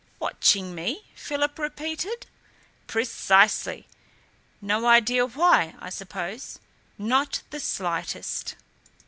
"Watching 0.19 0.73
me?" 0.73 1.05
Philip 1.13 1.59
repeated. 1.59 2.25
"Precisely! 2.87 3.85
No 4.59 4.87
idea 4.87 5.27
why, 5.27 5.75
I 5.77 5.91
suppose?" 5.91 6.57
"Not 6.97 7.43
the 7.51 7.59
slightest." 7.59 8.55